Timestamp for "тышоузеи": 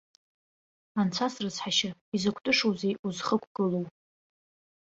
2.43-2.93